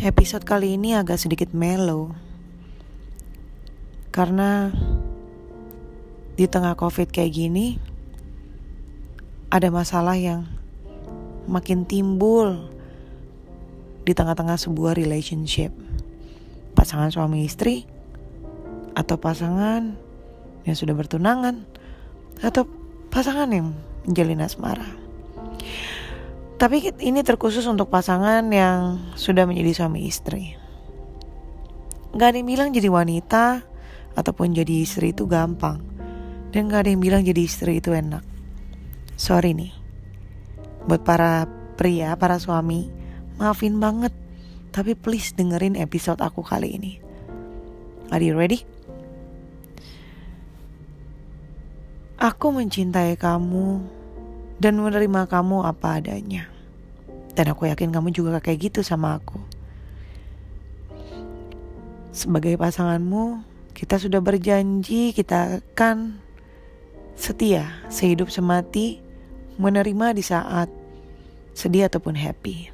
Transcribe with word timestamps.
Episode 0.00 0.48
kali 0.48 0.80
ini 0.80 0.96
agak 0.96 1.20
sedikit 1.20 1.52
mellow. 1.52 2.16
Karena 4.08 4.72
di 6.40 6.48
tengah 6.48 6.72
covid 6.72 7.12
kayak 7.12 7.36
gini 7.36 7.76
Ada 9.52 9.68
masalah 9.68 10.16
yang 10.16 10.48
makin 11.44 11.84
timbul 11.84 12.64
Di 14.08 14.16
tengah-tengah 14.16 14.56
sebuah 14.56 14.96
relationship. 14.96 15.68
Pasangan 16.72 17.12
suami 17.12 17.44
istri 17.44 17.84
Atau 18.96 19.20
pasangan 19.20 20.00
yang 20.64 20.76
sudah 20.80 20.96
bertunangan 20.96 21.68
Atau 22.40 22.64
pasangan 23.12 23.52
yang 23.52 23.76
menjalin 24.08 24.48
asmara 24.48 24.88
tapi 26.60 26.92
ini 27.00 27.24
terkhusus 27.24 27.64
untuk 27.64 27.88
pasangan 27.88 28.44
yang 28.52 29.00
sudah 29.16 29.48
menjadi 29.48 29.80
suami 29.80 30.04
istri. 30.04 30.60
Gak 32.12 32.36
ada 32.36 32.36
yang 32.36 32.52
bilang 32.52 32.68
jadi 32.68 32.92
wanita 32.92 33.64
ataupun 34.12 34.52
jadi 34.52 34.84
istri 34.84 35.16
itu 35.16 35.24
gampang. 35.24 35.80
Dan 36.52 36.68
gak 36.68 36.84
ada 36.84 36.92
yang 36.92 37.00
bilang 37.00 37.24
jadi 37.24 37.40
istri 37.48 37.80
itu 37.80 37.96
enak. 37.96 38.20
Sorry 39.16 39.56
nih. 39.56 39.72
Buat 40.84 41.00
para 41.00 41.48
pria, 41.80 42.12
para 42.20 42.36
suami, 42.36 42.92
maafin 43.40 43.80
banget. 43.80 44.12
Tapi 44.68 44.92
please 44.92 45.32
dengerin 45.32 45.80
episode 45.80 46.20
aku 46.20 46.44
kali 46.44 46.76
ini. 46.76 46.92
Are 48.12 48.20
you 48.20 48.36
ready? 48.36 48.68
Aku 52.20 52.52
mencintai 52.52 53.16
kamu 53.16 53.99
dan 54.60 54.76
menerima 54.76 55.24
kamu 55.24 55.64
apa 55.64 55.98
adanya. 55.98 56.46
Dan 57.32 57.56
aku 57.56 57.66
yakin 57.72 57.88
kamu 57.88 58.12
juga 58.12 58.38
kayak 58.44 58.70
gitu 58.70 58.80
sama 58.84 59.16
aku. 59.16 59.40
Sebagai 62.12 62.60
pasanganmu, 62.60 63.40
kita 63.72 63.96
sudah 63.96 64.20
berjanji 64.20 65.16
kita 65.16 65.64
akan 65.64 66.20
setia 67.16 67.80
sehidup 67.88 68.28
semati 68.28 69.00
menerima 69.56 70.12
di 70.12 70.20
saat 70.20 70.68
sedih 71.56 71.88
ataupun 71.88 72.12
happy. 72.12 72.68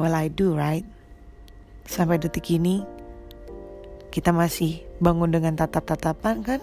Well, 0.00 0.16
I 0.16 0.32
do, 0.32 0.56
right? 0.56 0.88
Sampai 1.84 2.16
detik 2.16 2.48
ini, 2.48 2.80
kita 4.08 4.32
masih 4.32 4.80
bangun 4.96 5.28
dengan 5.28 5.60
tatap-tatapan 5.60 6.40
kan? 6.40 6.60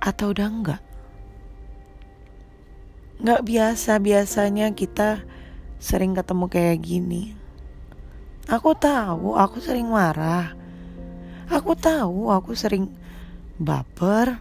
Atau 0.00 0.32
udah 0.32 0.48
enggak? 0.48 0.91
Gak 3.20 3.44
biasa 3.44 4.00
biasanya 4.00 4.72
kita 4.72 5.20
sering 5.82 6.16
ketemu 6.16 6.46
kayak 6.48 6.78
gini. 6.80 7.34
Aku 8.48 8.72
tahu, 8.72 9.36
aku 9.36 9.60
sering 9.60 9.90
marah. 9.90 10.56
Aku 11.52 11.76
tahu, 11.76 12.32
aku 12.32 12.56
sering 12.56 12.88
baper, 13.60 14.40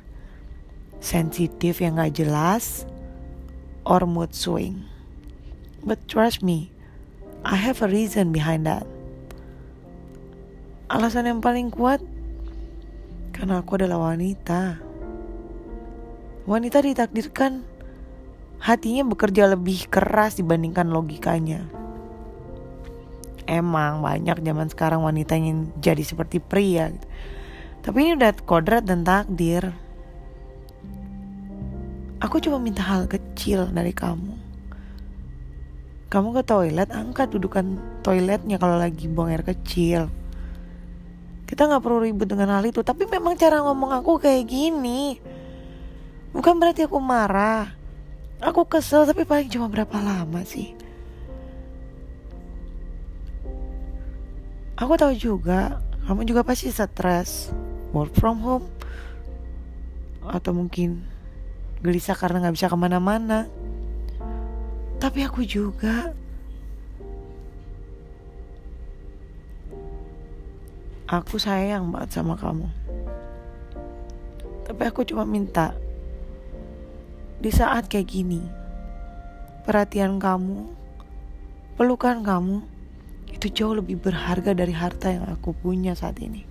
sensitif 1.03 1.83
yang 1.83 1.99
gak 1.99 2.15
jelas, 2.15 2.87
or 3.83 4.05
mood 4.07 4.31
swing. 4.31 4.85
But 5.81 6.05
trust 6.05 6.45
me, 6.45 6.69
I 7.41 7.57
have 7.57 7.81
a 7.81 7.89
reason 7.89 8.29
behind 8.29 8.69
that. 8.69 8.85
Alasan 10.93 11.25
yang 11.25 11.41
paling 11.41 11.73
kuat 11.73 12.03
karena 13.33 13.65
aku 13.65 13.81
adalah 13.81 14.13
wanita. 14.13 14.77
Wanita 16.45 16.85
ditakdirkan 16.85 17.65
hatinya 18.61 19.01
bekerja 19.09 19.49
lebih 19.49 19.89
keras 19.89 20.37
dibandingkan 20.37 20.93
logikanya. 20.93 21.65
Emang 23.49 24.05
banyak 24.05 24.37
zaman 24.45 24.69
sekarang 24.69 25.01
wanita 25.01 25.33
yang 25.33 25.73
jadi 25.81 26.05
seperti 26.05 26.37
pria. 26.37 26.93
Gitu. 26.93 27.07
Tapi 27.81 27.97
ini 28.05 28.11
udah 28.13 28.31
kodrat 28.45 28.85
dan 28.85 29.01
takdir. 29.01 29.73
Aku 32.21 32.37
cuma 32.37 32.61
minta 32.61 32.85
hal 32.85 33.09
kecil 33.09 33.65
dari 33.73 33.89
kamu. 33.97 34.37
Kamu 36.13 36.29
ke 36.37 36.43
toilet, 36.45 36.93
angkat 36.93 37.33
dudukan 37.33 37.81
toiletnya 38.05 38.61
kalau 38.61 38.77
lagi 38.77 39.09
buang 39.09 39.33
air 39.33 39.41
kecil. 39.41 40.13
Kita 41.49 41.65
nggak 41.65 41.81
perlu 41.81 42.05
ribut 42.05 42.29
dengan 42.29 42.53
hal 42.53 42.63
itu, 42.69 42.85
tapi 42.85 43.09
memang 43.09 43.33
cara 43.41 43.65
ngomong 43.65 43.89
aku 43.89 44.21
kayak 44.21 44.45
gini. 44.45 45.17
Bukan 46.31 46.61
berarti 46.61 46.85
aku 46.85 47.01
marah 47.01 47.80
Aku 48.41 48.65
kesel 48.65 49.05
tapi 49.05 49.21
paling 49.21 49.53
cuma 49.53 49.69
berapa 49.69 50.01
lama 50.01 50.41
sih? 50.41 50.73
Aku 54.81 54.97
tahu 54.97 55.13
juga, 55.13 55.77
kamu 56.09 56.25
juga 56.25 56.41
pasti 56.41 56.73
stres, 56.73 57.53
work 57.93 58.17
from 58.17 58.41
home, 58.41 58.65
atau 60.25 60.57
mungkin 60.57 61.05
gelisah 61.85 62.17
karena 62.17 62.41
nggak 62.41 62.55
bisa 62.57 62.65
ke 62.65 62.77
mana-mana. 62.77 63.45
Tapi 64.97 65.25
aku 65.25 65.41
juga 65.41 66.13
Aku 71.11 71.35
sayang 71.35 71.91
banget 71.91 72.15
sama 72.15 72.39
kamu 72.39 72.71
Tapi 74.63 74.81
aku 74.87 75.03
cuma 75.03 75.27
minta 75.27 75.75
di 77.41 77.49
saat 77.49 77.89
kayak 77.89 78.05
gini, 78.05 78.41
perhatian 79.65 80.21
kamu, 80.21 80.69
pelukan 81.73 82.21
kamu, 82.21 82.61
itu 83.33 83.49
jauh 83.49 83.73
lebih 83.73 83.97
berharga 83.97 84.53
dari 84.53 84.69
harta 84.69 85.09
yang 85.09 85.25
aku 85.25 85.57
punya 85.57 85.97
saat 85.97 86.21
ini. 86.21 86.45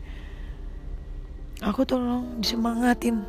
Aku 1.62 1.86
tolong 1.86 2.42
disemangatin. 2.42 3.22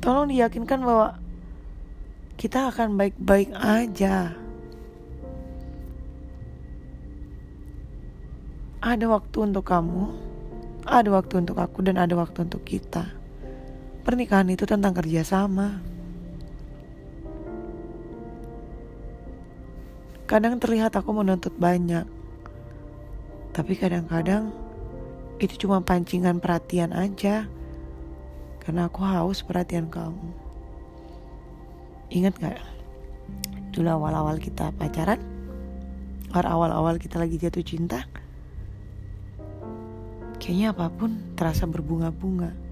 Tolong 0.00 0.32
diyakinkan 0.32 0.80
bahwa 0.80 1.20
kita 2.40 2.72
akan 2.72 2.96
baik-baik 2.96 3.52
aja. 3.52 4.32
Ada 8.80 9.04
waktu 9.12 9.36
untuk 9.44 9.68
kamu, 9.68 10.08
ada 10.88 11.08
waktu 11.12 11.44
untuk 11.44 11.60
aku, 11.60 11.84
dan 11.84 12.00
ada 12.00 12.16
waktu 12.16 12.48
untuk 12.48 12.64
kita. 12.64 13.19
Pernikahan 14.00 14.48
itu 14.48 14.64
tentang 14.64 14.96
kerjasama. 14.96 15.84
Kadang 20.24 20.56
terlihat 20.56 20.96
aku 20.96 21.10
menuntut 21.12 21.52
banyak, 21.58 22.06
tapi 23.50 23.74
kadang-kadang 23.76 24.54
itu 25.42 25.66
cuma 25.66 25.84
pancingan 25.84 26.40
perhatian 26.40 26.96
aja. 26.96 27.50
Karena 28.62 28.86
aku 28.86 29.02
haus 29.02 29.42
perhatian 29.42 29.90
kamu. 29.90 30.30
Ingat 32.14 32.34
gak? 32.38 32.62
Dulu 33.74 33.88
awal-awal 33.90 34.38
kita 34.38 34.70
pacaran, 34.78 35.18
awal-awal 36.32 36.96
kita 36.96 37.18
lagi 37.18 37.36
jatuh 37.36 37.66
cinta, 37.66 38.06
kayaknya 40.38 40.72
apa 40.72 40.88
pun 40.94 41.18
terasa 41.34 41.66
berbunga-bunga 41.66 42.69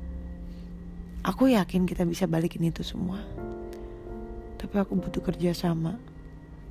Aku 1.28 1.44
yakin 1.44 1.84
kita 1.84 2.08
bisa 2.08 2.24
balikin 2.24 2.72
itu 2.72 2.80
semua. 2.80 3.20
Tapi 4.56 4.80
aku 4.80 4.96
butuh 4.96 5.20
kerja 5.20 5.52
sama. 5.52 6.00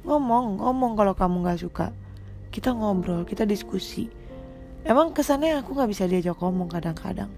Ngomong, 0.01 0.57
ngomong 0.57 0.97
kalau 0.97 1.13
kamu 1.13 1.45
gak 1.45 1.61
suka. 1.61 1.93
Kita 2.49 2.73
ngobrol, 2.73 3.21
kita 3.21 3.45
diskusi. 3.45 4.09
Emang 4.81 5.13
kesannya 5.13 5.61
aku 5.61 5.77
gak 5.77 5.93
bisa 5.93 6.09
diajak 6.09 6.41
ngomong 6.41 6.73
kadang-kadang. 6.73 7.29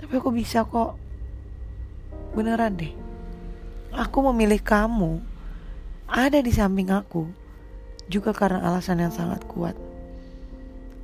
Tapi 0.00 0.16
aku 0.16 0.32
bisa 0.32 0.64
kok. 0.64 0.96
Beneran 2.32 2.72
deh. 2.72 2.96
Aku 3.92 4.24
memilih 4.32 4.64
kamu. 4.64 5.20
Ada 6.08 6.40
di 6.40 6.56
samping 6.56 6.88
aku. 6.88 7.28
Juga 8.08 8.32
karena 8.32 8.64
alasan 8.64 9.04
yang 9.04 9.12
sangat 9.12 9.44
kuat. 9.44 9.76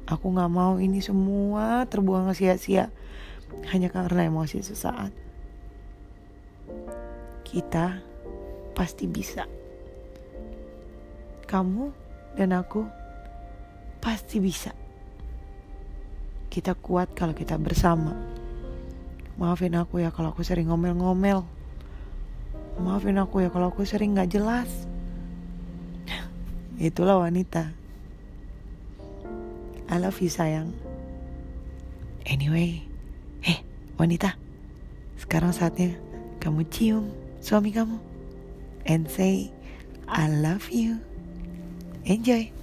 Aku 0.08 0.32
gak 0.32 0.48
mau 0.48 0.80
ini 0.80 1.04
semua 1.04 1.84
terbuang 1.92 2.32
sia-sia 2.32 2.88
hanya 3.68 3.92
karena 3.92 4.32
emosi 4.32 4.64
sesaat. 4.64 5.25
Kita 7.46 8.00
pasti 8.72 9.04
bisa. 9.08 9.46
Kamu 11.46 11.84
dan 12.34 12.54
aku 12.54 12.84
pasti 14.02 14.42
bisa. 14.42 14.74
Kita 16.50 16.74
kuat 16.74 17.12
kalau 17.14 17.36
kita 17.36 17.60
bersama. 17.60 18.16
Maafin 19.36 19.76
aku 19.76 20.00
ya 20.00 20.10
kalau 20.10 20.32
aku 20.32 20.42
sering 20.42 20.72
ngomel-ngomel. 20.72 21.44
Maafin 22.80 23.20
aku 23.20 23.44
ya 23.44 23.48
kalau 23.52 23.68
aku 23.70 23.84
sering 23.84 24.16
gak 24.16 24.32
jelas. 24.32 24.68
Itulah 26.80 27.20
wanita. 27.20 27.70
I 29.86 29.96
love 30.02 30.18
you 30.18 30.32
sayang. 30.32 30.74
Anyway, 32.26 32.86
Wanita, 33.96 34.36
sekarang 35.16 35.56
saatnya 35.56 35.96
kamu 36.46 36.62
cium 36.70 37.10
suami 37.42 37.74
kamu 37.74 37.98
and 38.86 39.10
say 39.10 39.50
I 40.06 40.30
love 40.30 40.70
you. 40.70 41.02
enjoy 42.06 42.54